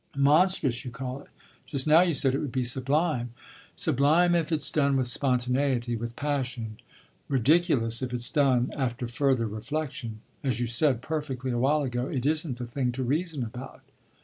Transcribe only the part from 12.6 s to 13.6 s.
thing to reason